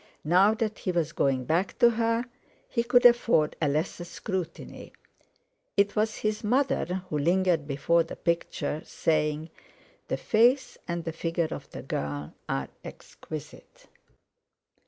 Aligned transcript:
Now 0.25 0.55
that 0.55 0.79
he 0.79 0.91
was 0.91 1.11
going 1.11 1.45
back 1.45 1.77
to 1.77 1.91
her, 1.91 2.25
he 2.67 2.81
could 2.83 3.05
afford 3.05 3.55
a 3.61 3.67
lesser 3.67 4.03
scrutiny. 4.03 4.93
It 5.77 5.95
was 5.95 6.15
his 6.15 6.43
mother 6.43 7.03
who 7.09 7.19
lingered 7.19 7.67
before 7.67 8.01
the 8.01 8.15
picture, 8.15 8.81
saying: 8.83 9.51
"The 10.07 10.17
face 10.17 10.79
and 10.87 11.03
the 11.03 11.13
figure 11.13 11.49
of 11.51 11.69
the 11.69 11.83
girl 11.83 12.33
are 12.49 12.69
exquisite." 12.83 13.85